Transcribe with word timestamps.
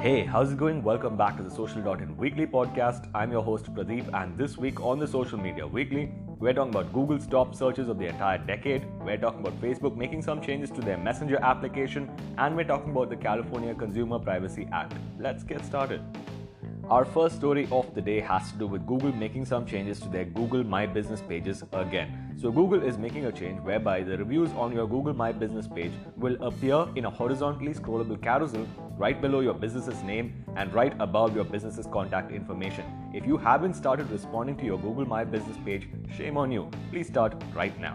Hey, 0.00 0.24
how's 0.24 0.50
it 0.50 0.56
going? 0.56 0.82
Welcome 0.82 1.14
back 1.18 1.36
to 1.36 1.42
the 1.42 1.50
Social 1.50 1.82
Dot 1.82 2.00
In 2.00 2.16
Weekly 2.16 2.46
podcast. 2.46 3.06
I'm 3.14 3.30
your 3.30 3.42
host 3.42 3.66
Pradeep, 3.74 4.08
and 4.14 4.34
this 4.38 4.56
week 4.56 4.80
on 4.80 4.98
the 4.98 5.06
Social 5.06 5.36
Media 5.36 5.66
Weekly, 5.66 6.10
we're 6.38 6.54
talking 6.54 6.74
about 6.74 6.90
Google's 6.94 7.26
top 7.26 7.54
searches 7.54 7.86
of 7.90 7.98
the 7.98 8.06
entire 8.06 8.38
decade. 8.38 8.86
We're 9.04 9.18
talking 9.18 9.40
about 9.40 9.60
Facebook 9.60 9.98
making 9.98 10.22
some 10.22 10.40
changes 10.40 10.70
to 10.70 10.80
their 10.80 10.96
Messenger 10.96 11.38
application, 11.42 12.10
and 12.38 12.56
we're 12.56 12.64
talking 12.64 12.92
about 12.92 13.10
the 13.10 13.16
California 13.16 13.74
Consumer 13.74 14.18
Privacy 14.18 14.66
Act. 14.72 14.94
Let's 15.18 15.44
get 15.44 15.62
started. 15.66 16.00
Our 16.90 17.04
first 17.04 17.36
story 17.36 17.68
of 17.70 17.94
the 17.94 18.00
day 18.00 18.18
has 18.18 18.50
to 18.50 18.58
do 18.58 18.66
with 18.66 18.84
Google 18.84 19.12
making 19.12 19.44
some 19.44 19.64
changes 19.64 20.00
to 20.00 20.08
their 20.08 20.24
Google 20.24 20.64
My 20.64 20.86
Business 20.86 21.20
pages 21.20 21.62
again. 21.72 22.34
So, 22.36 22.50
Google 22.50 22.82
is 22.82 22.98
making 22.98 23.26
a 23.26 23.30
change 23.30 23.60
whereby 23.60 24.02
the 24.02 24.18
reviews 24.18 24.50
on 24.54 24.72
your 24.72 24.88
Google 24.88 25.14
My 25.14 25.30
Business 25.30 25.68
page 25.68 25.92
will 26.16 26.36
appear 26.42 26.88
in 26.96 27.04
a 27.04 27.10
horizontally 27.10 27.74
scrollable 27.74 28.20
carousel 28.20 28.66
right 28.98 29.22
below 29.22 29.38
your 29.38 29.54
business's 29.54 30.02
name 30.02 30.44
and 30.56 30.74
right 30.74 30.92
above 30.98 31.32
your 31.32 31.44
business's 31.44 31.86
contact 31.86 32.32
information. 32.32 32.84
If 33.14 33.24
you 33.24 33.36
haven't 33.36 33.74
started 33.74 34.10
responding 34.10 34.56
to 34.56 34.64
your 34.64 34.78
Google 34.78 35.06
My 35.06 35.22
Business 35.22 35.58
page, 35.64 35.88
shame 36.16 36.36
on 36.36 36.50
you. 36.50 36.68
Please 36.90 37.06
start 37.06 37.40
right 37.54 37.78
now. 37.78 37.94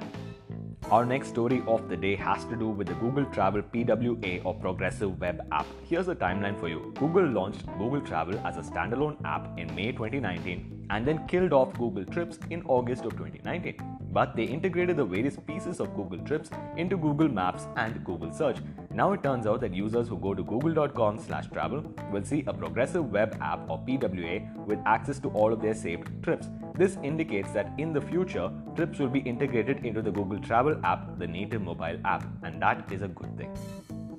Our 0.92 1.04
next 1.04 1.30
story 1.30 1.64
of 1.68 1.90
the 1.90 1.98
day 1.98 2.16
has 2.16 2.46
to 2.46 2.56
do 2.56 2.70
with 2.70 2.86
the 2.86 2.94
Google 2.94 3.26
Travel 3.26 3.64
PWA 3.64 4.46
or 4.46 4.54
Progressive 4.54 5.20
Web 5.20 5.42
App. 5.52 5.66
Here's 5.84 6.06
the 6.06 6.16
timeline 6.16 6.60
for 6.60 6.68
you. 6.68 6.94
Google 7.00 7.26
launched 7.26 7.66
Google 7.80 8.02
Travel 8.02 8.40
as 8.46 8.58
a 8.58 8.62
standalone 8.62 9.18
app 9.26 9.58
in 9.58 9.74
May 9.74 9.92
2019 9.94 10.85
and 10.90 11.06
then 11.08 11.28
killed 11.28 11.54
off 11.54 11.74
Google 11.78 12.06
Trips 12.06 12.40
in 12.50 12.64
August 12.66 13.06
of 13.06 13.12
2019. 13.14 13.78
But 14.12 14.36
they 14.36 14.44
integrated 14.44 14.98
the 14.98 15.06
various 15.06 15.36
pieces 15.36 15.80
of 15.80 15.96
Google 15.96 16.20
Trips 16.20 16.50
into 16.78 16.98
Google 16.98 17.28
Maps 17.28 17.68
and 17.76 18.04
Google 18.04 18.32
Search. 18.32 18.58
Now 18.92 19.12
it 19.14 19.24
turns 19.24 19.46
out 19.46 19.60
that 19.62 19.74
users 19.74 20.08
who 20.08 20.18
go 20.18 20.34
to 20.34 20.44
google.com/travel 20.44 21.84
will 22.12 22.24
see 22.24 22.44
a 22.48 22.54
Progressive 22.54 23.12
Web 23.12 23.38
App 23.42 23.70
or 23.70 23.80
PWA 23.80 24.66
with 24.66 24.80
access 24.86 25.20
to 25.20 25.30
all 25.30 25.52
of 25.52 25.62
their 25.62 25.74
saved 25.74 26.10
trips. 26.24 26.50
This 26.76 26.98
indicates 27.04 27.52
that 27.52 27.74
in 27.78 27.92
the 27.94 28.02
future, 28.02 28.52
trips 28.76 29.00
will 29.00 29.10
be 29.10 29.20
integrated 29.20 29.86
into 29.86 30.02
the 30.02 30.12
Google 30.12 30.40
Travel 30.40 30.80
app, 30.86 31.20
the 31.20 31.28
native 31.28 31.62
mobile 31.62 32.00
app, 32.06 32.26
and 32.44 32.62
that 32.62 32.92
is 32.92 33.02
a 33.02 33.08
good 33.08 33.38
thing. 33.38 33.54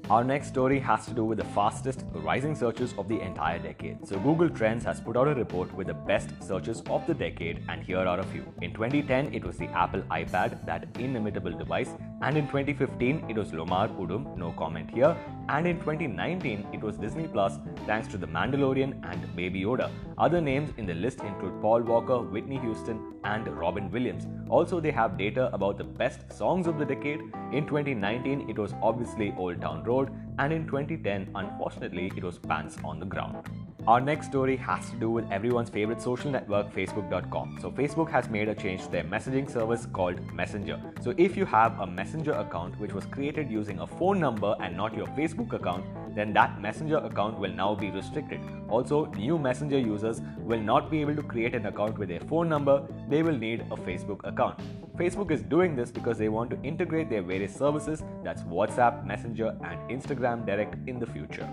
Our 0.08 0.22
next 0.22 0.46
story 0.46 0.78
has 0.78 1.04
to 1.06 1.14
do 1.14 1.24
with 1.24 1.38
the 1.38 1.44
fastest 1.46 2.04
rising 2.12 2.54
searches 2.54 2.94
of 2.96 3.08
the 3.08 3.20
entire 3.20 3.58
decade. 3.58 4.06
So, 4.06 4.20
Google 4.20 4.48
Trends 4.48 4.84
has 4.84 5.00
put 5.00 5.16
out 5.16 5.26
a 5.26 5.34
report 5.34 5.74
with 5.74 5.88
the 5.88 5.94
best 5.94 6.30
searches 6.40 6.80
of 6.88 7.04
the 7.08 7.14
decade, 7.14 7.64
and 7.68 7.82
here 7.82 7.98
are 7.98 8.20
a 8.20 8.24
few. 8.27 8.44
In 8.62 8.72
2010, 8.72 9.34
it 9.34 9.44
was 9.44 9.56
the 9.56 9.66
Apple 9.66 10.02
iPad, 10.02 10.64
that 10.64 10.86
inimitable 10.96 11.58
device, 11.58 11.90
and 12.22 12.36
in 12.36 12.46
2015, 12.46 13.27
it 13.28 13.36
was 13.36 13.52
Lamar 13.52 13.88
Odom, 13.88 14.36
no 14.36 14.52
comment 14.52 14.88
here, 14.92 15.16
and 15.48 15.66
in 15.66 15.80
2019, 15.80 16.68
it 16.72 16.80
was 16.80 16.96
Disney 16.98 17.27
Plus, 17.27 17.58
thanks 17.84 18.06
to 18.08 18.16
The 18.16 18.28
Mandalorian 18.28 19.04
and 19.10 19.34
Baby 19.34 19.62
Yoda. 19.62 19.90
Other 20.18 20.40
names 20.40 20.70
in 20.77 20.86
the 20.86 20.94
list 20.94 21.20
include 21.20 21.60
Paul 21.60 21.82
Walker, 21.82 22.20
Whitney 22.20 22.58
Houston, 22.58 23.14
and 23.24 23.46
Robin 23.48 23.90
Williams. 23.90 24.27
Also, 24.48 24.80
they 24.80 24.92
have 24.92 25.18
data 25.18 25.50
about 25.52 25.78
the 25.78 25.84
best 25.84 26.32
songs 26.32 26.68
of 26.68 26.78
the 26.78 26.84
decade. 26.84 27.20
In 27.52 27.66
2019, 27.66 28.48
it 28.48 28.56
was 28.56 28.72
obviously 28.80 29.34
Old 29.36 29.60
Town 29.60 29.82
Road, 29.97 30.11
and 30.39 30.52
in 30.52 30.66
2010, 30.66 31.30
unfortunately, 31.34 32.12
it 32.16 32.22
was 32.22 32.39
Pants 32.39 32.77
on 32.84 33.00
the 33.00 33.06
Ground. 33.06 33.48
Our 33.86 34.00
next 34.00 34.27
story 34.27 34.56
has 34.56 34.91
to 34.91 34.97
do 34.97 35.11
with 35.11 35.30
everyone's 35.30 35.70
favorite 35.70 36.02
social 36.02 36.30
network, 36.30 36.75
Facebook.com. 36.75 37.58
So, 37.62 37.70
Facebook 37.70 38.11
has 38.11 38.28
made 38.28 38.48
a 38.48 38.55
change 38.55 38.83
to 38.84 38.91
their 38.91 39.05
messaging 39.05 39.48
service 39.50 39.86
called 39.92 40.20
Messenger. 40.34 40.80
So, 41.02 41.14
if 41.17 41.36
you 41.36 41.47
have 41.47 41.78
a 41.80 41.86
Messenger 41.86 42.33
account 42.33 42.78
which 42.80 42.92
was 42.92 43.06
created 43.06 43.50
using 43.50 43.78
a 43.78 43.86
phone 43.86 44.19
number 44.19 44.56
and 44.61 44.77
not 44.77 44.97
your 44.97 45.06
Facebook 45.19 45.52
account, 45.52 45.84
then 46.17 46.33
that 46.33 46.61
Messenger 46.61 46.98
account 46.98 47.39
will 47.39 47.53
now 47.53 47.75
be 47.75 47.91
restricted. 47.91 48.41
Also, 48.69 49.05
new 49.17 49.39
Messenger 49.39 49.78
users 49.78 50.23
will 50.39 50.61
not 50.61 50.91
be 50.91 51.01
able 51.01 51.14
to 51.14 51.23
create 51.23 51.55
an 51.55 51.67
account 51.67 51.98
with 51.98 52.08
their 52.08 52.20
phone 52.20 52.48
number, 52.48 52.83
they 53.08 53.23
will 53.23 53.36
need 53.36 53.61
a 53.70 53.77
Facebook 53.77 54.27
account. 54.27 54.58
Facebook 54.96 55.30
is 55.30 55.42
doing 55.42 55.77
this 55.77 55.90
because 55.90 56.17
they 56.17 56.30
want 56.30 56.51
to 56.51 56.61
integrate 56.63 57.11
their 57.11 57.23
various 57.23 57.55
services 57.55 58.02
that's 58.24 58.42
WhatsApp, 58.45 59.05
Messenger, 59.07 59.57
and 59.63 59.79
Instagram 59.90 60.46
Direct 60.46 60.77
in 60.89 60.98
the 60.98 61.07
future. 61.07 61.48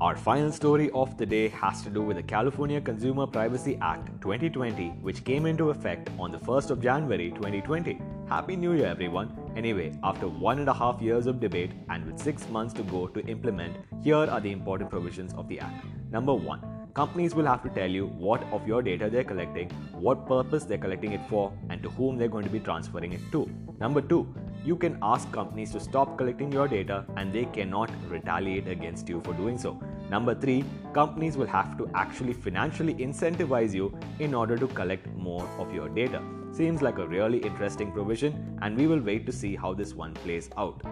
Our 0.00 0.16
final 0.16 0.50
story 0.50 0.90
of 0.94 1.18
the 1.18 1.26
day 1.26 1.48
has 1.48 1.82
to 1.82 1.90
do 1.90 2.00
with 2.00 2.16
the 2.16 2.22
California 2.22 2.80
Consumer 2.80 3.26
Privacy 3.26 3.78
Act 3.82 4.06
2020, 4.22 4.88
which 5.02 5.24
came 5.24 5.44
into 5.44 5.68
effect 5.68 6.08
on 6.18 6.32
the 6.32 6.38
1st 6.38 6.70
of 6.70 6.80
January 6.80 7.32
2020. 7.32 8.00
Happy 8.26 8.56
New 8.56 8.72
Year, 8.72 8.86
everyone! 8.86 9.39
Anyway, 9.56 9.92
after 10.04 10.28
one 10.28 10.58
and 10.58 10.68
a 10.68 10.72
half 10.72 11.02
years 11.02 11.26
of 11.26 11.40
debate 11.40 11.72
and 11.88 12.06
with 12.06 12.18
six 12.18 12.48
months 12.48 12.72
to 12.74 12.82
go 12.84 13.06
to 13.08 13.20
implement, 13.26 13.76
here 14.02 14.16
are 14.16 14.40
the 14.40 14.50
important 14.50 14.88
provisions 14.88 15.34
of 15.34 15.48
the 15.48 15.58
Act. 15.58 15.84
Number 16.10 16.32
one, 16.32 16.62
companies 16.94 17.34
will 17.34 17.46
have 17.46 17.62
to 17.62 17.68
tell 17.70 17.90
you 17.90 18.06
what 18.06 18.42
of 18.52 18.66
your 18.66 18.82
data 18.82 19.10
they're 19.10 19.24
collecting, 19.24 19.68
what 19.92 20.26
purpose 20.26 20.64
they're 20.64 20.78
collecting 20.78 21.12
it 21.12 21.20
for, 21.28 21.52
and 21.68 21.82
to 21.82 21.90
whom 21.90 22.16
they're 22.16 22.28
going 22.28 22.44
to 22.44 22.50
be 22.50 22.60
transferring 22.60 23.12
it 23.12 23.20
to. 23.32 23.50
Number 23.80 24.00
two, 24.00 24.32
you 24.64 24.76
can 24.76 24.98
ask 25.02 25.30
companies 25.32 25.72
to 25.72 25.80
stop 25.80 26.16
collecting 26.16 26.52
your 26.52 26.68
data 26.68 27.04
and 27.16 27.32
they 27.32 27.46
cannot 27.46 27.90
retaliate 28.08 28.68
against 28.68 29.08
you 29.08 29.20
for 29.24 29.32
doing 29.34 29.58
so. 29.58 29.80
Number 30.10 30.34
three, 30.34 30.64
companies 30.92 31.36
will 31.36 31.46
have 31.46 31.78
to 31.78 31.88
actually 31.94 32.34
financially 32.34 32.94
incentivize 32.94 33.72
you 33.74 33.96
in 34.18 34.34
order 34.34 34.56
to 34.56 34.66
collect 34.68 35.06
more 35.16 35.48
of 35.58 35.74
your 35.74 35.88
data. 35.88 36.22
Seems 36.52 36.82
like 36.82 36.98
a 36.98 37.06
really 37.06 37.38
interesting 37.38 37.92
provision, 37.92 38.58
and 38.60 38.76
we 38.76 38.86
will 38.86 39.00
wait 39.00 39.24
to 39.26 39.32
see 39.32 39.56
how 39.56 39.72
this 39.72 39.94
one 39.94 40.14
plays 40.14 40.50
out. 40.56 40.82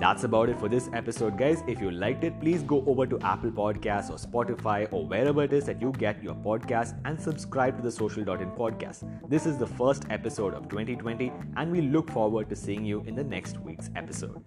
That's 0.00 0.22
about 0.22 0.48
it 0.48 0.60
for 0.60 0.68
this 0.68 0.88
episode, 0.92 1.36
guys. 1.36 1.64
If 1.66 1.80
you 1.80 1.90
liked 1.90 2.22
it, 2.22 2.38
please 2.40 2.62
go 2.62 2.84
over 2.86 3.04
to 3.04 3.18
Apple 3.20 3.50
Podcasts 3.50 4.10
or 4.10 4.16
Spotify 4.16 4.86
or 4.92 5.04
wherever 5.04 5.42
it 5.42 5.52
is 5.52 5.64
that 5.64 5.82
you 5.82 5.90
get 5.98 6.22
your 6.22 6.36
podcast 6.36 6.96
and 7.04 7.20
subscribe 7.20 7.76
to 7.76 7.82
the 7.82 7.90
Social.in 7.90 8.52
podcast. 8.52 9.02
This 9.28 9.44
is 9.44 9.58
the 9.58 9.66
first 9.66 10.04
episode 10.10 10.54
of 10.54 10.68
2020, 10.68 11.32
and 11.56 11.72
we 11.72 11.80
look 11.80 12.10
forward 12.12 12.48
to 12.50 12.56
seeing 12.56 12.84
you 12.84 13.02
in 13.08 13.16
the 13.16 13.24
next 13.24 13.58
week's 13.58 13.90
episode. 13.96 14.40